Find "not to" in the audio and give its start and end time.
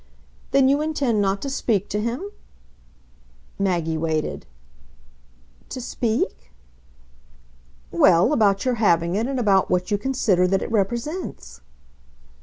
1.21-1.49